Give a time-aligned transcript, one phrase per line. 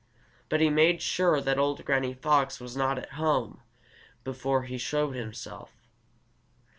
[0.49, 3.61] But he made sure that old Granny Fox was not at home
[4.23, 5.69] before he showed himself.